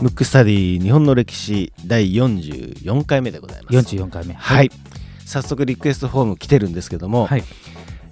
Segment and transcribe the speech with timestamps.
[0.00, 3.94] ムックスタディ日本の歴史第44回目でございます。
[3.94, 4.34] 44回目。
[4.34, 4.70] はい、
[5.24, 7.44] 早速リクエストフォーム来てるんですけども、はい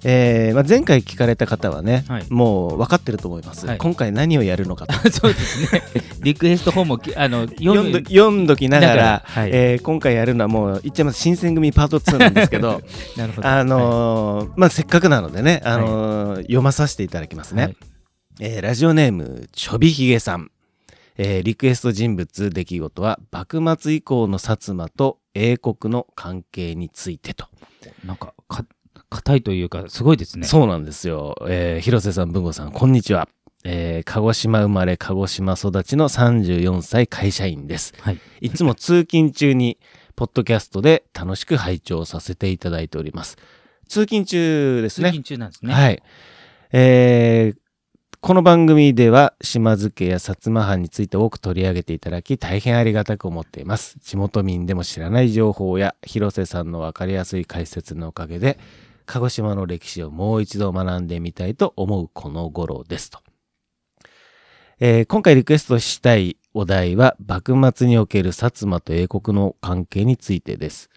[0.03, 2.25] えーまあ、前回聞かれた方はね、はい。
[2.29, 3.77] もう分かってると思います、はい。
[3.77, 4.93] 今回何をやるのかと。
[5.11, 5.81] そうですね。
[6.21, 9.49] リクエストフォームをき あの読んど読んどきながらだからはい。
[9.53, 11.19] えー今回やるのはもう言っちゃいます。
[11.19, 12.81] 新選組パート2なんですけど
[13.17, 13.47] なるほど。
[13.47, 17.75] あのーまあ、せっかくなのでね、あのー読まさせていただきますね、はい。
[18.39, 20.49] えーラジオネームちょびひげさん、
[21.17, 27.45] えーリクエスト人物出来事は幕末以降の薩摩と英国の関係についてと、
[28.05, 28.65] なんかか
[29.11, 30.47] 硬いというかすごいですね。
[30.47, 33.27] そうなんですよ、えー広瀬さん文吾さんこんにちは、
[33.65, 37.93] えー鹿児島生まれ鹿児島育ちの34歳会社員です。
[37.99, 38.19] はい。
[38.39, 39.77] いつも通勤中に
[40.15, 43.37] ポッドキャストで楽しく拝聴させていただいております。
[43.89, 45.09] 通勤中ですね。
[45.09, 45.73] 通勤中なんですね。
[45.73, 46.01] はい。
[46.71, 47.61] えー
[48.23, 53.97] この番組では島津家や薩摩藩について多く取り上げていただき大変ありがたく思っています。
[53.99, 58.59] 地元民でも知らない情報や広瀬さんのわかりやすい解説のおかげで
[59.05, 63.19] 鹿児島の歴史をもう一度学んでみたいと思うこの頃ですと。
[64.79, 70.89] えー今回リクエストしたいお題は幕末における薩摩と英国の関係についてです。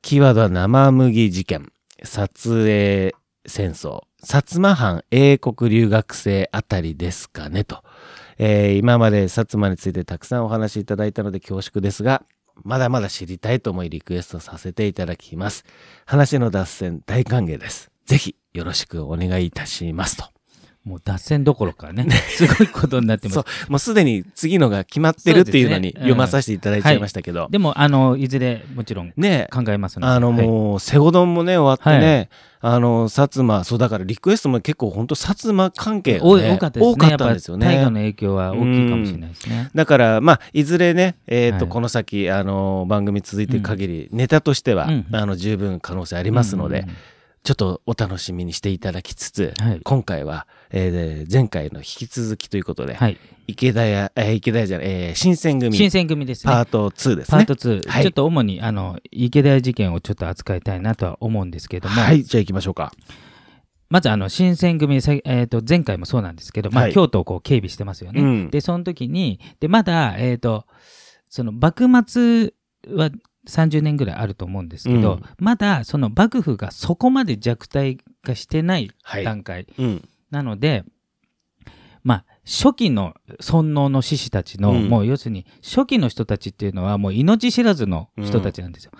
[0.00, 1.70] キーワードは生麦事件、
[2.02, 3.14] 撮影
[3.46, 7.82] 戦争、薩摩藩英国留学生あたりですかねと。
[8.38, 12.24] えー今まで薩摩についてたくさんお話しいただいたので恐縮ですが、
[12.62, 15.64] まだまだ知りたいと思いリクエストさせていただきます。
[16.06, 17.90] 話の脱線大歓迎です。
[18.06, 20.31] ぜひよろしくお願いいたしますと。
[20.84, 23.34] もう脱線どころかね すごいことになってます。
[23.34, 27.48] そう、もうすでに次のが決まってるっていうのに読まさせていただいちゃいましたけど。
[27.50, 29.48] でもあのいずれもちろんね。
[29.52, 30.12] 考えますので。
[30.12, 30.46] あのはい。
[30.46, 32.28] もう、セゴドンもね、終わってね、
[32.60, 36.92] あの、薩摩、そうだからリクエストも結構本当薩摩関係が、ね、多かったですね。
[36.92, 37.66] 多かったんですよね。
[37.66, 39.70] 大河の影響は大きいかもしれないですね。
[39.74, 41.68] だから、まあ、いずれね、えっ、と、はい。
[41.68, 46.96] この先、あの、番組続いていく限り、ネタとしては、うんあの、十分可能性ありますので、うんうん。
[47.42, 49.80] ちょっとお楽しみにしていただきつつ、はい。
[49.82, 57.44] 今回は、えー前回の引き続きということで、はい池田屋、えー池田屋じゃない、えー新選組、新選組ですねパート2ですね。
[57.46, 62.92] パート2、はいちょっと主にあの池田屋事件をちょっと扱いたいなとは思うんですけれども、はい、じゃあ行きましょうか。
[63.90, 68.22] まずあの新選組、さえー、と前回もそうなんですけど、まあはい京都をこう警備してますよね。
[68.22, 70.64] うんでその時にでまだ、えー、と
[71.28, 72.54] その幕末
[72.88, 73.10] は
[73.46, 79.24] 30年ぐらいあると思うんですけど、うんまだその幕府がそこまで弱体化してないはい。
[79.24, 80.08] 段階うん。
[80.32, 80.84] なので、
[82.02, 88.90] まあ初期の尊王の志士たちの、うんもう要するに初期の人たちっていうのはもう命知らずの人たちなんですよ。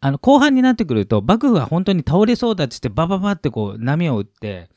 [0.00, 4.68] あの後半になってくると幕府は本当に倒れそうだっつってバババってこう波を打って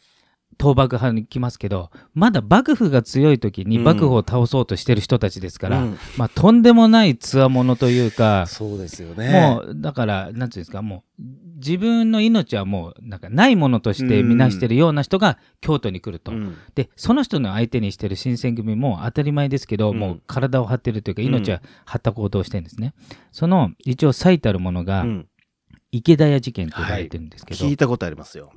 [0.60, 3.84] 倒幕派に来ますけどまだ幕府が強い時にうん。
[3.84, 5.98] 幕府を倒そうとしてる人たちですから、うん。
[6.18, 9.32] まあとんでもない強者というか、そうですよね。
[9.32, 11.24] もうだからなんていうんですかもう
[11.58, 16.32] 自分の命はもうなんかないものとして見なしてるような人が京都に来ると。
[16.32, 16.58] うん。
[16.76, 20.00] でその人の相手にしてる新選組も当たり前ですけど、うん。
[20.00, 21.28] もう体を張ってるというかうん。
[21.28, 22.94] 命は張った行動をしてるんですね、
[23.32, 25.28] その一応最たるものが、うん。
[25.90, 28.52] 池田屋事件と呼ばれてるんですけど、聞いたことありますよ。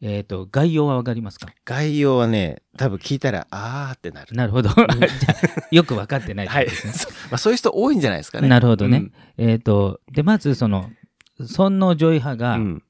[0.00, 1.48] えー、と概要はわかりますか？
[1.64, 4.34] 概要はね、多分聞いたら、あーってなる。
[4.36, 4.70] なるほど
[5.72, 8.48] よく分かってないですね、そう まあ、そういう人多いんじゃないですかね。
[8.48, 10.90] なるほどね、えっ、とでまずその
[11.44, 12.82] 尊王攘夷派うがん。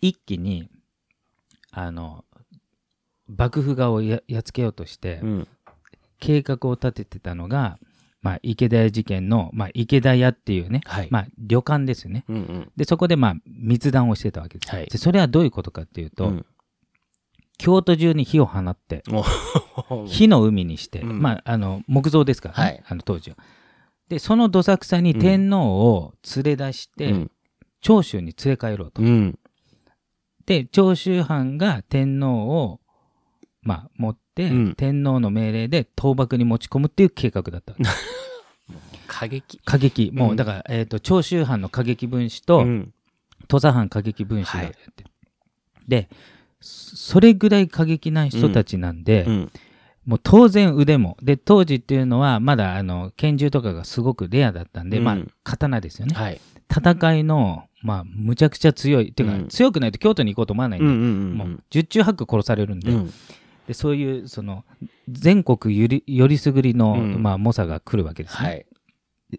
[0.00, 0.70] 一気に、
[1.72, 2.24] あの
[3.28, 5.48] 幕府側をややっつけようとして、うん。
[6.18, 7.78] 計画を立ててたのが、
[8.22, 11.08] まあ、池田屋事件の、まあ、池田屋っていうね、はい。
[11.10, 12.24] まあ、旅館ですよね。
[12.28, 12.72] うんうん。
[12.76, 14.74] で、そこで、まあ、密談をしてたわけです。
[14.74, 16.46] はいで、それはどういうことかっていうと、うん
[17.62, 19.02] 京都中に火を放って、
[19.90, 23.36] お火の海にして、うんまあ、あの、木造ですからね、はいあの当時は。
[24.08, 27.30] で、そのどさくさに天皇を連れ出して、うん
[27.82, 29.02] 長州に連れ帰ろうと。
[29.02, 29.38] うん。
[30.46, 32.80] で、長州藩が天皇を、
[33.62, 34.74] まあ、持って、うん。
[34.74, 37.74] 天皇の命令で倒幕に持ち込むっていう計画だった。
[39.06, 39.60] 過激。
[39.64, 42.92] 過激、もううんだから、えー、と長州藩の過激分子と、うん。
[43.48, 45.04] 土佐藩過激分子がはいやって。
[45.04, 45.10] る、
[45.88, 46.08] で
[46.60, 49.52] そそれぐらい過激な人たちなんで、うん。
[50.06, 55.04] もう当然腕もで当時っていうのはまだあの拳銃とかがすごくレアだったんで、うん。
[55.04, 56.40] まあ刀ですよね、はい。
[56.70, 59.10] 戦いのまあむちゃくちゃ強い。
[59.10, 59.48] っていうか、うん。
[59.48, 61.34] 強くないと京都に行こうと思わないんで、うんうんうん。
[61.34, 63.12] もう十中八九殺されるんで,、うん。
[63.70, 64.64] でそういうその
[65.08, 67.22] 全国よりよりすぐりの、うん。
[67.22, 68.66] まあ、猛者が来るわけですね、はい。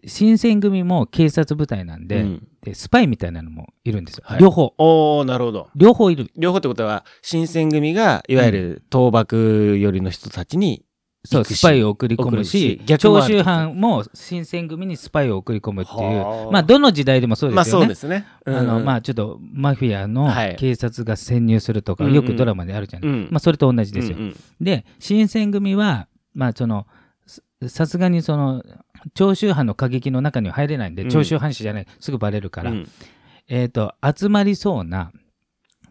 [0.06, 2.48] 新選組も警察部隊なんで,、うん。
[2.62, 4.40] でスパイみたいなのもいるんですよ、はい。
[4.40, 4.72] 両方。
[4.78, 5.68] おおなるほど。
[5.76, 6.30] 両方いる。
[6.34, 10.82] 両方ってことは、新選組が、いわゆる倒幕寄りの人たちに、
[11.24, 15.98] そうスパイを送り込むし長州藩も新選組にスパイを送り込むっていう。
[16.00, 16.50] はあ。
[16.50, 17.78] まあどの時代でもそうですよね。
[17.78, 18.26] まあそうですね。
[18.44, 20.56] あのまあ、あちょっとマフィアのはい。
[20.56, 22.16] 警察が潜入するとか、うんうん。
[22.16, 23.28] よくドラマであるじゃない、うん。
[23.30, 24.16] まあそれと同じですよ。
[24.16, 24.36] うんうん。
[24.60, 26.88] で新選組はまあその
[27.26, 28.64] ささすがにその
[29.14, 31.08] 長州藩の過激の中には入れないんで、うん。
[31.08, 31.86] 長州藩士じゃない。
[32.00, 32.88] すぐバレるから、うん。
[33.46, 35.12] えっ、と集まりそうな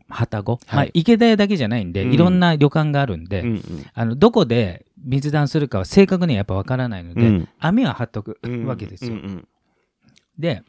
[0.10, 2.14] 旅籠、まあはい池田屋だけじゃないんで、うん。
[2.14, 3.62] いろんな旅館があるんで、うんうん。
[3.94, 7.50] あのどこで密談するかは正確にはやっぱわからないので、うん。
[7.60, 9.14] 網は張っとくうんわけですよ。
[9.14, 9.48] うんうん
[10.40, 10.64] で、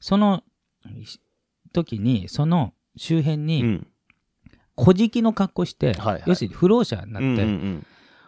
[0.00, 0.42] その
[1.72, 3.86] 時に、その周辺うに、ん。
[4.76, 6.22] 小敷の格好して、はいはい。
[6.26, 7.86] 要するに不老者になって、うんうん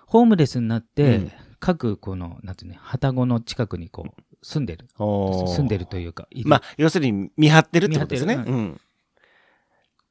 [0.08, 1.32] ホームレスになって、うん。
[1.58, 4.86] 各この、なんてね、旅籠の近くにこう、住んでる。
[4.98, 8.34] 住んでるというか、まあ、要するに見張ってるってことですね。
[8.34, 8.80] うん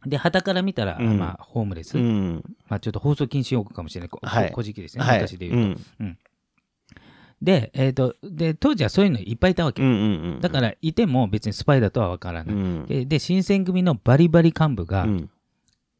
[0.05, 1.17] で、旗から見たら、うん。
[1.17, 1.97] まあ、ホームレス。
[1.97, 2.43] うん。
[2.67, 4.09] まあ、ちょっと放送禁止用語かもしれない。
[4.09, 4.51] こはい。
[4.51, 5.17] 小敷ですね、はい。
[5.19, 5.81] 昔で言うと。
[7.41, 9.81] で、えっ、と、で、当時はそういうのいっぱいいたわけ。
[9.81, 12.55] うんうんうんだから、いても別にスパイだとは分からない。
[12.55, 12.85] うん。
[12.85, 15.29] で、で新選組のバリバリ幹部が、うん。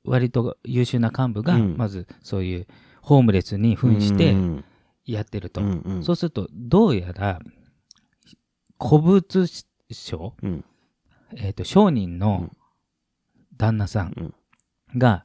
[0.05, 1.77] 割と優秀な幹部が、うん。
[1.77, 2.67] まずそういう
[3.01, 4.65] ホームレスに扮してうん
[5.05, 5.61] やってると。
[5.61, 6.03] うんうん。
[6.03, 7.39] そうすると、どうやら、
[8.81, 9.45] 古物
[9.91, 10.65] 商、うん。
[11.35, 12.49] えっ、と、商人の
[13.57, 14.33] 旦那さん
[14.97, 15.23] が、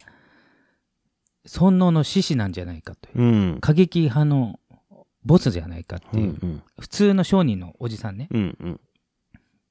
[1.46, 3.22] 尊王の志士なんじゃないかという。
[3.22, 3.58] うん。
[3.60, 4.60] 過激派の
[5.24, 8.80] ボスじゃないかってうんいう、うん普通の商人のおじさんね、うんうん。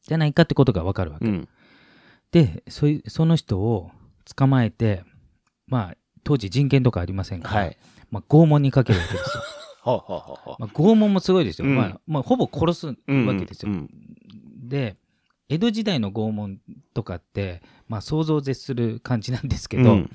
[0.03, 1.25] じゃないかってことがわかるわけ。
[1.25, 1.47] うん。
[2.31, 3.91] でそい、その人を
[4.35, 5.03] 捕まえて、
[5.67, 7.77] まあ、当時人権とかありませんから、はい。
[8.11, 9.43] まあ、拷問にかけるわけですよ。
[10.59, 11.67] まあ、拷問もすごいですよ。
[11.67, 11.75] うん。
[11.75, 13.71] まあ、まあ、ほぼ殺すわけですよ。
[13.71, 13.89] うん。
[14.67, 14.97] で、
[15.49, 16.59] 江戸時代の拷問
[16.93, 20.09] とかって、まあ、想像を絶する感じなんですけど、うん。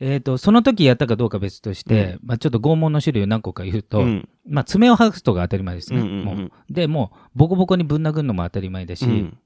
[0.00, 4.28] えっ、と、その時やったかどうか別として、まあ、ちょっと拷問の種類を何個か言うと、うん。
[4.46, 6.00] まあ、爪を剥がすとか当たり前ですね。
[6.00, 6.24] うんうんうん。
[6.24, 6.50] もう。
[6.68, 9.38] で、もう、ボコボコにぶん殴るのも当たり前だし、うん。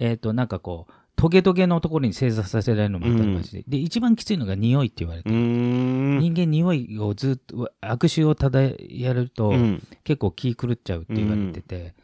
[0.00, 6.18] えっ、と、なんかこう、トゲトゲのところに正座させられるのも当たり前だし、で、一番きついのが匂いって言われて、うーん。
[6.18, 9.82] 人間匂いをずっと、悪臭をただやると、うん。
[10.04, 11.94] 結構気狂っちゃうって言われてて、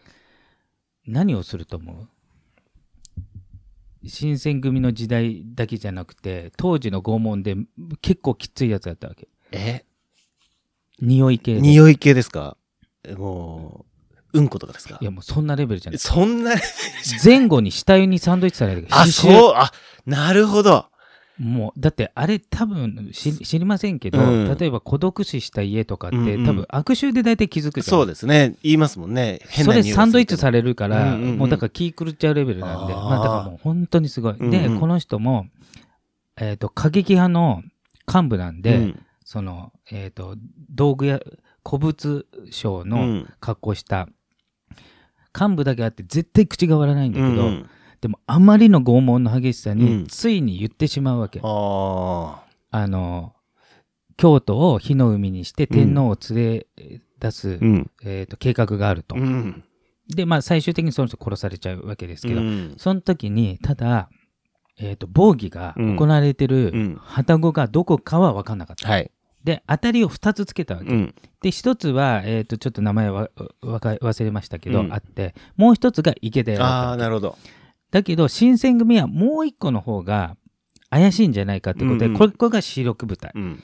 [1.06, 2.08] 何をすると思う？
[4.06, 7.56] 新選組の時代だけじゃなくて、当時の拷問で
[8.00, 9.28] 結構きついやつだったわけ。
[9.52, 9.84] え？
[11.00, 11.60] 匂い系で。
[11.60, 12.56] 匂い系ですか？
[13.16, 13.84] も
[14.32, 14.98] う、うんことかですか？
[15.00, 15.98] いやもうそんなレベルじゃない。
[15.98, 16.54] そんな、
[17.24, 18.86] 前後に死体にサンドイッチされる。
[18.90, 19.72] あ、そう、あ、
[20.06, 20.86] なるほど。
[21.38, 24.56] もう、だってあれ多分知知りませんけど、うん。
[24.58, 26.46] 例えば孤独死した家とかって、うんうん。
[26.46, 28.56] 多分悪臭で大体気づくそうですね。
[28.62, 29.40] 言いますもんね。
[29.48, 31.38] 変それサンドイッチされるから、うんうんうん。
[31.38, 34.34] もうだから気狂っちゃうレベルなんで、まあだからもう本当にすごい。
[34.34, 34.50] うんうん。
[34.50, 35.46] で、この人も、
[36.36, 37.62] えっ、と、過激派の
[38.12, 39.02] 幹部なんで、うん。
[39.24, 40.36] その、えっ、と、
[40.70, 41.20] 道具や
[41.66, 43.28] 古物商うのん。
[43.40, 44.08] 格好した、
[45.38, 47.70] 幹部だけあって絶対口が割らないんだけど、うん
[48.02, 51.40] でもあまりの拷問の激しさに、うんついに言ってしまうわけ。
[51.42, 53.32] ああの、
[54.16, 56.66] 京都を火の海にして天皇を連れ
[57.20, 57.90] 出す、ーうん。
[58.02, 59.14] えー、と計画があると。
[59.14, 59.64] うん。
[60.08, 64.10] で、まあ最終的にその人殺されちゃうわけですけど、うんその時に、ただ、
[64.80, 68.88] えっ、と、防御が行われてうるん旅籠がどこかは分かんなかった。
[68.88, 69.12] はい。
[69.44, 70.90] で、当たりを2つつけたわけ。
[70.90, 71.14] うん。
[71.40, 73.30] で、1つは、えっ、と、ちょっと名前は
[73.60, 77.36] わか忘れましたけど、うんあって、もう1つが池田屋だったあなるほど。
[77.92, 80.36] だけど、新選組はもう1個の方が
[80.90, 83.30] 怪しいんじゃないかってことで、うんうんこれこれが主力部隊。
[83.34, 83.62] うん。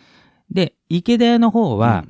[0.50, 2.04] で、池田屋の方は、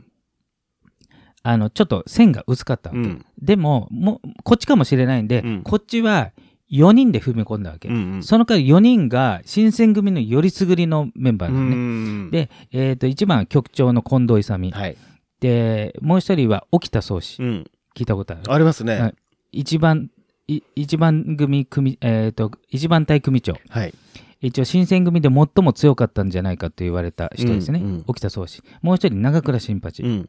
[1.42, 3.00] あの、ちょっと線が薄かったわけ。
[3.00, 6.32] うんでも、もう、こっちかもしれないんで、うんこっちは
[6.70, 7.88] 4人で踏み込んだわけ。
[7.88, 11.76] うんうんその代わり4人が新選組のよりすぐりのメンバーうなのね。
[11.76, 12.30] ん。
[12.32, 14.70] で、えっ、と、1番は局長の近藤勇。
[14.72, 14.96] はい。
[15.40, 17.40] で、もう一人は沖田総司。
[17.42, 17.70] うん。
[17.94, 18.52] 聞いたことある？
[18.52, 19.14] ありますはね
[19.52, 19.60] い。
[19.60, 20.17] 一番、い
[20.48, 23.54] 一番組組、えっ、と、一番隊組長。
[23.68, 23.94] はい。
[24.40, 27.80] 一応、新選組で最も強かったんじゃないかと言われた人ですね。
[27.80, 28.62] うんうん沖田総司。
[28.80, 30.02] もう一人、長倉新八。
[30.02, 30.28] うん。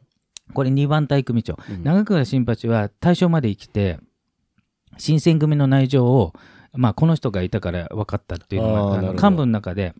[0.52, 1.56] これ2番隊組長。
[1.70, 3.98] うん長倉新八は大正まで生きて、
[4.98, 6.34] 新選組の内情を、
[6.74, 9.94] まあ、この人がいたから分かったっていうのが、幹部の中で、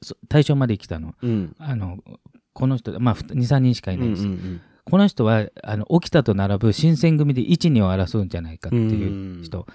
[0.00, 1.14] そ大正まで生きたの。
[1.20, 1.54] うん。
[1.58, 1.98] あの、
[2.54, 4.22] この人、まあ、2、3人しかいないです。
[4.22, 9.66] うんうんこの人は、あの、沖田と並ぶ新選組で1、2を争うんじゃないかっていう人。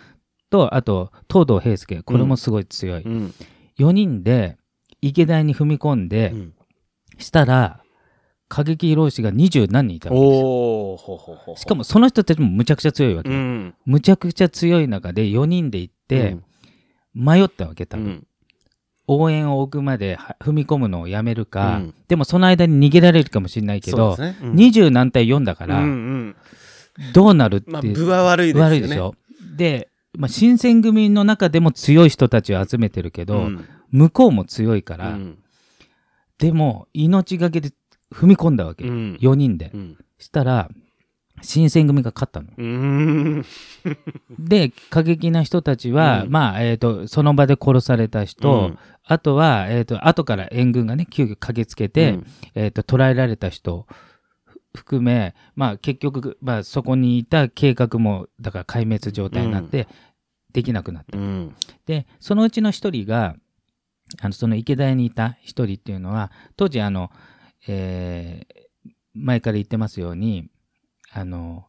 [0.50, 2.02] と、あと、東堂平介。
[2.04, 3.02] これもすごい強い。
[3.04, 3.12] うん。
[3.12, 3.34] うん。
[3.80, 4.58] 4人で、
[5.02, 6.34] 池田に踏み込んで、
[7.18, 7.82] したら、
[8.50, 16.38] 過激浪士が二十何人いたわけですよしかもその人たちもむちゃくちゃ強いわけ、うんむちゃくちゃ強い中で4人で行って
[17.14, 18.28] 迷ったわけ多分、うん
[19.12, 21.94] 応援を置くまでは踏み込むのをやめるか、うん。
[22.08, 24.38] でもその間に逃げられるかもしれないけど、ね。
[24.44, 24.56] うん。
[24.56, 26.36] 二十何対4だから、うんうん。
[27.12, 28.76] どうなるって、まあ分は悪いですよね。
[28.76, 29.16] 悪いでしょ。
[29.58, 33.66] で、まあ、新選組の中でも強い人たちを集めてるけど、うん。
[33.90, 35.40] 向こうも強いから、うん。
[36.38, 37.72] でも命がけで
[38.14, 39.18] 踏み込んだわけ、うん。
[39.20, 39.98] 4人で、うん。
[40.20, 40.70] したら
[41.42, 43.44] 新選組が勝ったの。
[44.40, 46.32] で過激な人たちは、うん。
[46.32, 48.80] まあ、えー、とその場で殺された人、うん。
[49.04, 52.28] あとは、えー、と後から援軍がね急遽駆けつけて、うん。
[52.56, 53.88] えー、と捕らえられた人
[54.46, 59.88] ふ含め、まあ、結局、まあ、そこにいた計画もだから壊滅状態になって、
[60.54, 61.18] できなくなった。
[61.18, 61.56] うん。
[61.86, 63.36] でそのうちの一人が
[64.22, 67.12] あのその池田屋にいた一人っていうのは当時あの、
[67.68, 68.70] えー
[69.14, 70.50] 前から言ってますように
[71.12, 71.66] あの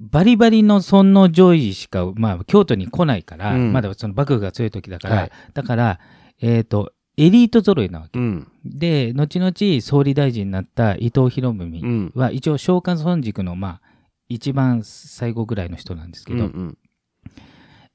[0.00, 3.72] バリバリの尊王攘夷しか、まあ、京都に来ないから、うん。
[3.72, 5.30] まだその幕府が強い時だから、はい。
[5.54, 6.00] だから、
[6.40, 8.18] えー、とエリート揃いなわけ。
[8.18, 8.50] うん。
[8.64, 12.12] で後々総理大臣になった伊藤博文うん。
[12.14, 13.80] は一応召喚村塾のまあ
[14.28, 16.78] 一番最後ぐらいの人なんですけど、うん。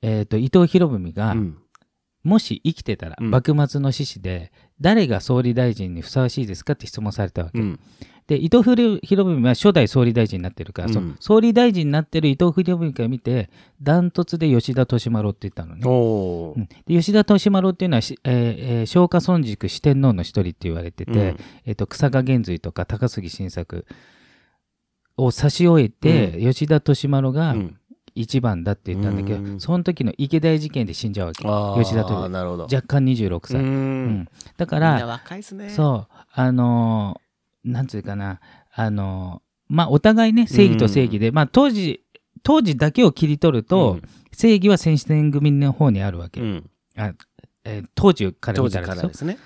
[0.02, 1.58] えー、と伊藤博文が、うん
[2.24, 3.32] もし生きてたら、うん。
[3.32, 7.80] 幕末の志士で誰が総理大臣にふさわしいですかって質問されたわけ、うん。
[8.28, 10.94] で伊藤博文は初代総理大臣になってるから、うん。
[10.94, 13.50] その総理大臣になってる伊藤博文から見て
[13.82, 16.60] ダントツで吉田利丸って言ったのね、おー。
[16.60, 16.66] うん。
[16.68, 18.34] で吉田利丸っていうのはし、えー
[18.82, 21.20] えー松下村塾四天王の一人って言われてて、うん。
[21.66, 23.86] えー、と草加玄瑞とか高杉晋作
[25.18, 27.78] を差し終えて、吉田利丸がうん
[28.16, 29.60] 一番だって言ったんだけど、うん。
[29.60, 31.44] その時の池田屋事件で死んじゃうわけ。
[31.84, 32.64] 吉田となるほど。
[32.64, 34.06] 若干26う歳、うん。
[34.22, 34.28] ん。
[34.58, 35.70] だかみんなら若いですね。
[35.70, 36.14] そう。
[36.34, 38.40] あのーなんつうかな。
[38.74, 42.04] あのーまあお互いね正義と正義で、まあ当時
[42.44, 44.00] 当時だけを切り取ると、
[44.34, 46.70] 正義は戦士戦組の方にあるわけ、うん。
[46.98, 47.14] あ
[47.64, 49.02] えー当時から見たらですよ。
[49.02, 49.38] からですね。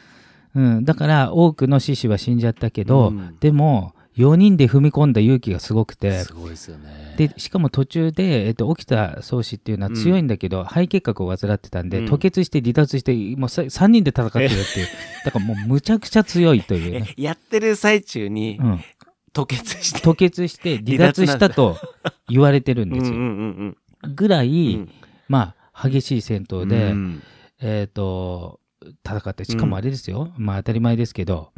[0.56, 3.38] うん、だから多くの志士は死んじゃったけど、うん。
[3.40, 6.24] でも4人で踏み込んだ勇気がすごくて。
[6.24, 7.14] すごいですよね。
[7.18, 12.06] でしかも途中で、えっと、沖田総司っていうのは強いんだけど、肺結核を患ってたんで、うん。
[12.08, 14.88] 吐血して離脱してもうさ3人で戦ってるっていう。
[15.24, 18.80] だからもうむちゃくちゃ強いというね、え やってる最中にうん、
[19.36, 20.00] 吐血して。
[20.00, 21.78] 吐血して離脱したと
[22.28, 24.92] 言われてるんですよ、うんうんうんぐらい、うん。
[25.28, 27.24] まあ激しい戦闘で、うん。
[27.62, 28.60] えっ、と
[29.06, 31.52] 戦ってしかもあれですよ、まあ当たり前ですけど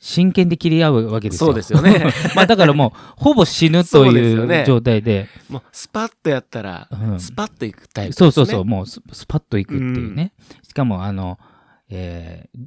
[0.00, 1.48] 真剣で切り合うわけですよ。
[1.48, 2.12] そうですよね。
[2.36, 4.64] まあだからもうほぼ死ぬとそうですいうよね。
[4.66, 5.26] 状態で。
[5.48, 7.20] もうスパッとやったらうん。
[7.20, 8.30] スパッといくタイプですね。
[8.32, 10.32] そうそうそう、もうススパッと行くっていうね。
[10.68, 11.38] しかも、あの、
[11.90, 12.60] えー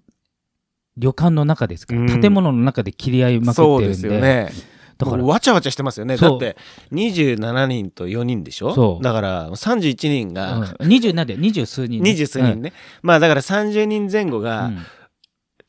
[0.98, 1.96] 旅館の中ですか。
[1.96, 2.22] ら、うん。
[2.22, 3.84] 建物の中で切り合いまくってるんで。
[3.84, 4.52] そうですよね。
[4.98, 6.18] だからわちゃわちゃしてますよね。
[6.18, 6.58] だって
[6.92, 8.76] 27人と4人でしょ？
[8.76, 9.04] そう。
[9.04, 12.74] だから31人うん、が20なんで、二十数人、二十数人ね。
[13.02, 14.44] まあだから30人前後うん。
[14.44, 14.80] がうん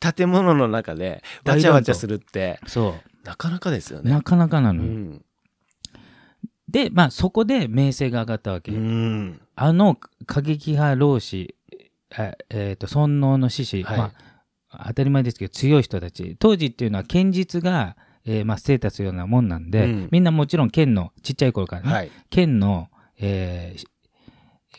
[0.03, 2.95] 建物の中でわちゃわちゃするってそ
[3.25, 4.03] なかなかですよう。
[4.03, 4.91] ねなかなかなうのよ。
[4.91, 5.25] ん
[6.69, 8.73] で、まあ、そこで名声が上がったわけ。
[8.73, 11.55] うんあの過激派老子、
[12.17, 14.13] あえっ、と、尊王の志士、はいま
[14.71, 16.37] あ、当たり前ですけど、強い人たち。
[16.39, 23.87] 当時っていうのは、剣術が、えーまあ、ステータスようなもんなんで、うんみんなもちろん剣の、ちっちゃい頃からね、はい剣の、えーし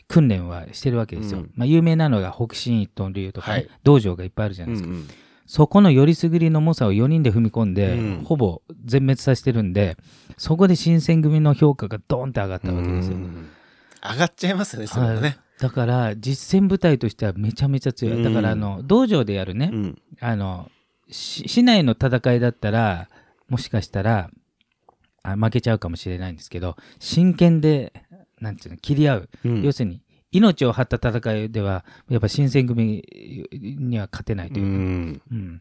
[0.08, 1.40] 訓練はしてるわけですよ。
[1.40, 1.50] うん。
[1.54, 3.68] まあ、有名なのが北進一刀流とかね、はい。
[3.82, 4.90] 道場がいっぱいあるじゃないですか。
[4.90, 5.08] うんうん。
[5.46, 8.24] そこのよりすぐりの猛者を4人で踏み込んで、うん。
[8.24, 9.96] ほぼ全滅させてるんで、
[10.36, 13.16] そこで新選組の評価がドーンって上がったわけですよ。
[13.16, 13.48] うん
[14.04, 18.22] 上がっちゃいますねそれはねだから実戦部隊としてはめちゃめちゃ強い。
[18.22, 20.02] だからあの道場でやるね、うん。
[20.20, 20.68] あの
[21.08, 23.08] し市内の戦いだったら
[23.48, 24.30] もしかしたら
[25.22, 27.92] あ負けちゃうかもしれないんですけど真剣で
[28.44, 29.62] なんていうの切り合う、うん。
[29.62, 33.02] 要するに命を張った戦いではやっぱ新選組
[33.52, 35.22] には勝てないとういうか、ん。
[35.32, 35.60] うん。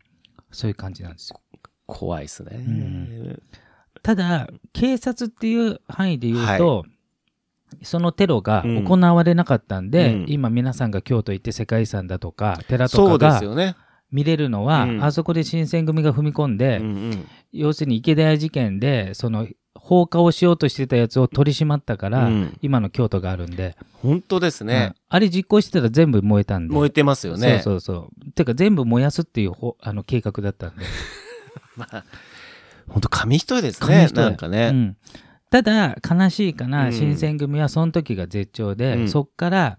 [0.51, 1.39] そういう感じなんですよ。
[1.87, 2.57] 怖いですね。
[2.57, 3.41] ん。
[4.03, 6.85] ただ警察っていう範囲で言うと、
[7.81, 10.25] そのテロが行われなかったんで、うん。
[10.27, 13.75] 今皆さんが京都行って世界遺産だとか寺とかが
[14.11, 15.03] 見れるのは、うん。
[15.03, 17.27] あそこで新選組が踏み込んで、うんうん。
[17.51, 19.47] 要するに池田屋事件でその
[19.83, 22.57] 放火をしようとしてたやつを取り締まったから、うん。
[22.61, 24.93] 今の京都があるんで、本当ですね。
[24.95, 25.01] うん。
[25.09, 26.73] あれ実行してたら全部燃えたんで。
[26.73, 27.59] 燃えてますよね。
[27.61, 28.31] そうそうそう。
[28.31, 30.85] てか全部燃やすっていうほあの計画だったんで。
[31.75, 32.05] まあ
[32.87, 34.21] 本当紙一重です紙一重。
[34.21, 34.67] ねなんかね。
[34.67, 34.97] うん、
[35.49, 36.93] ただ悲しいかな、うん。
[36.93, 39.09] 新選組はその時が絶頂で、うん。
[39.09, 39.77] そっから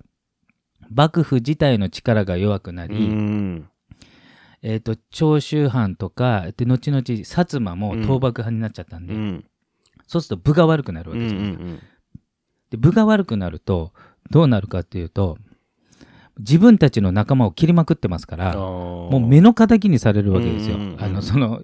[0.90, 3.66] 幕府自体の力が弱くなうり、ん。
[4.61, 9.44] えー、と長州藩とかで後々薩摩も倒幕派になっちゃったんで、うん
[10.06, 11.64] そうすると部が悪くなるわうんうけじゃないですか。
[11.64, 11.80] ん
[12.70, 13.92] で部が悪くなると
[14.30, 15.38] どうなるかっていうと
[16.38, 20.76] 自分たちの仲間を切りまくってますからももう目の敵にされるわけですよ。
[20.76, 21.62] うんうんうんあのその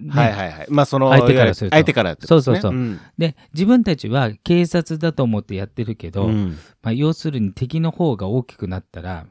[0.00, 0.10] ね。
[0.10, 0.66] はいはいはい。
[0.68, 1.76] まあその相手からすると。
[1.76, 2.16] 相手からね。
[2.20, 2.72] そうそうそう。
[2.72, 3.00] うん。
[3.18, 6.56] で自分たちは警察だと思ってやってるけど、うん。
[6.82, 9.26] まあ、要するに敵の方が大きくなったら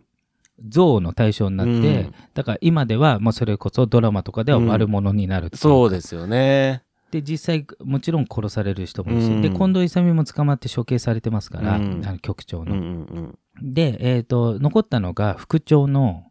[0.59, 2.13] 憎悪の対象になって、うん。
[2.33, 9.41] だから今ではもうそれこそドラマとかでは悪者になるそうですよねで実際もちろん殺される人もいるし、うん。
[9.41, 12.03] で近藤勇も捕まって処刑されてますから、うん。
[12.05, 12.73] あの局長の。
[12.73, 12.85] うんうん
[13.61, 13.73] うん。
[13.73, 16.23] で、えー、と残ったのが副長の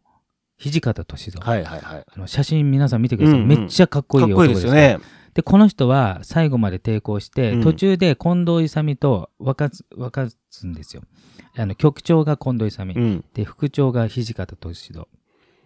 [0.57, 2.05] 土方歳三、はいはいはい。
[2.15, 3.59] あの写真皆さん見てください、うんうん。
[3.59, 4.73] めっちゃかっこいい男ですよ。
[4.73, 4.99] ね。
[5.33, 7.63] でこの人は最後まで抵抗して、うん。
[7.63, 11.03] 途中で近藤勇と分かつ分かつんですよ。
[11.57, 13.25] あの局長が近藤勇、うん。
[13.33, 15.07] で副長が土方歳三。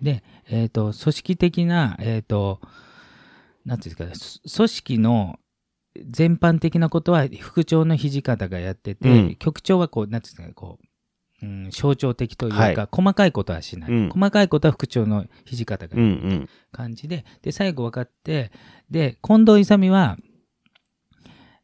[0.01, 2.60] で、えー、と組織的なえっ、と
[3.65, 5.39] なんていうんですか組織の
[6.10, 9.36] 全般的なことは副長の土方がやってて、うん。
[9.36, 10.79] 局長はこうなんていうんですかねこ
[11.41, 12.88] う、うん、象徴的というか、はい。
[12.91, 14.10] 細かいことはしない、うん。
[14.10, 16.50] 細かいことは副長の土方がうんうん。
[16.72, 18.51] 感じで、で、最後分かって、
[18.89, 20.17] で、近藤勇は、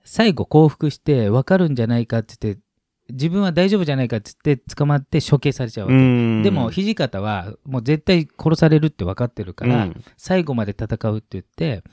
[0.04, 2.62] 最後降伏して分かるんじゃないかって言って、
[3.10, 5.98] 自分は大丈夫じゃないかって言って捕まって処刑されちゃうわけ。
[5.98, 6.44] うん。
[6.44, 10.04] でも、土方はもう絶対殺されるって分かってるから、うん。
[10.18, 11.84] 最後まで戦うって言って、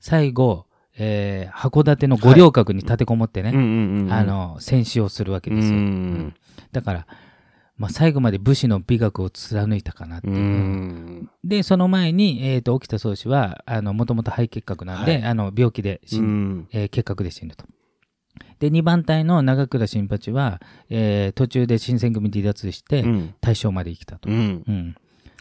[0.00, 0.66] 最後、
[0.98, 5.74] えー函館の五稜郭に立てこもってね、うんうんうんあの、戦死をするわけうですよ。
[5.74, 6.34] ん。
[6.72, 7.06] だから、
[7.76, 10.34] まあ、最後まで武士の美学を貫いたかなっていう。
[10.34, 10.38] う。
[10.38, 11.30] ん。
[11.44, 15.22] で、その前に、えー、と沖田総司は、あの、もともと肺結核なんで、はい。
[15.24, 16.68] あの、病気で死うぬ、ん。
[16.72, 17.64] えー結核で死ぬと。
[18.58, 20.60] で、2番隊の長倉新八は、
[20.90, 24.28] えー途中で新選組離脱して、うん大正まで生きたと。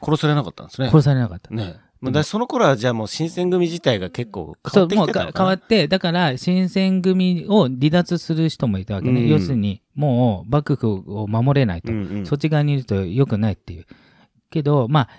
[0.02, 1.54] 殺されなかったんですね殺されなかった。
[1.54, 9.22] ねまあだその頃はじゃあもう新選組自体が結構変わってきてた変わって、だから、新選組を離脱する人もいたわけね。
[9.22, 11.92] うん要するに、もう、幕府を守れないと。
[11.92, 13.86] うんうんそっち側にいると良くないっていう。
[14.52, 15.10] けど、まあ、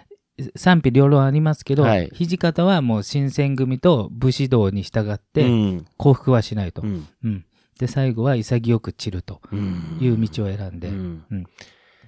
[0.56, 6.82] 賛否両論ありますけど、はい土方はもう新選組と武士道に従ってうん降伏はしないと。
[6.82, 7.44] うんうん
[7.78, 9.98] で、最後は潔く散るとうん。
[10.00, 11.24] いう道を選んで、うん。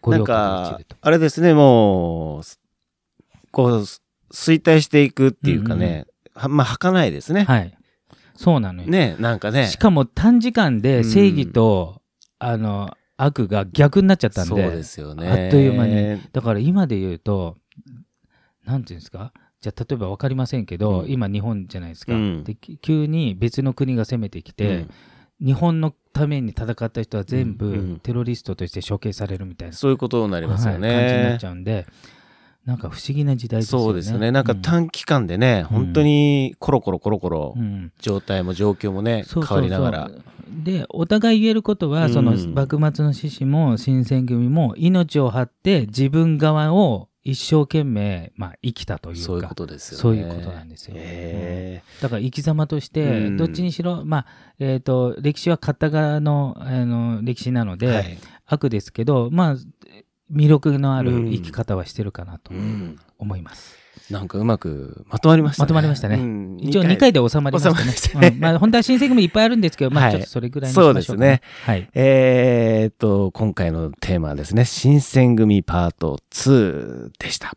[0.00, 0.96] 五稜郭でなんか。
[1.00, 2.42] あれですねもう
[3.52, 3.70] こう
[4.33, 7.44] 衰退していくっていうかねはまあ儚いですね。
[7.44, 7.76] はい。
[8.35, 8.88] そうなのよ。
[8.88, 9.66] ねなんかね。
[9.66, 12.00] しかも短時間で正義と、
[12.38, 15.28] あの、悪が逆になっちゃったんそうで、ですよね。
[15.28, 16.20] あっという間に。
[16.33, 17.59] だから今で言うと、
[18.64, 19.33] なんていうんですか？
[19.61, 21.11] じゃあ例えば分かりませんけど、うん。
[21.11, 22.44] 今日本じゃないですか、うん。
[22.44, 24.87] でき急に別の国が攻めてきて、
[25.44, 28.00] 日本のために戦った人は全部うんうん。
[28.00, 31.87] テロリストとして処刑されるみたいな、そういうことになりますよはい感じになっねちゃうんで
[32.66, 33.85] なんか不思議な時代ですよね。
[33.85, 34.31] そうですよね。
[34.31, 37.92] なんかうん短期間でね本当にコロコロコロコロうん。
[38.00, 40.07] 状態も状況もねそう変わりながら。
[40.09, 40.22] そうそう
[40.64, 42.12] でお互い言えることは、うん。
[42.12, 50.02] その幕末の志士も新選組も命を張って自分側を一生懸命、まあ、生きたというかそういうことですよね。
[50.02, 53.37] そういうことなんですよへだから生き様として、うん。
[53.37, 54.26] どっちにしろ、まあ
[54.59, 58.18] えー、と歴史は片側のあの歴史なので、えはい。
[58.46, 59.56] 悪ですけど、まあ、
[60.33, 61.25] 魅力のあうん。
[61.27, 62.99] る生き方はしてるかなとうん。
[63.19, 63.77] 思います。
[64.11, 65.64] なんかうまくまとまりましたね。
[65.64, 66.16] まとまりましたね。
[66.16, 66.57] うん。
[66.61, 67.12] 一応2回。
[67.12, 67.93] で収まりましたね。
[67.93, 68.29] したね。
[68.29, 68.40] うん。
[68.40, 70.12] まあ、本当は新選組いっぱいあるんですけど、 まあ、はい。
[70.12, 71.40] ちょっとそれぐらいにしましょうか、そうですね。
[71.64, 71.88] はい。
[71.95, 77.53] えーっと、今回のテーマはですね、新選組パート2でした。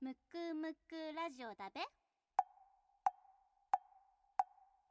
[0.00, 1.80] むくむくラジオだべ。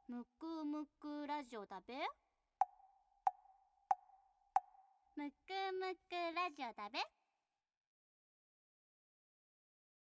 [0.08, 1.94] むくむくラジオだべ
[5.18, 5.34] むく
[5.72, 7.00] むくラジオだべ。